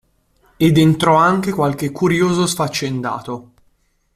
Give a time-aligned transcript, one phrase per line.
[0.57, 3.51] Ed entrò anche qualche curioso sfaccendato.